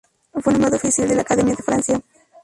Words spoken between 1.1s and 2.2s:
la Academia de Francia.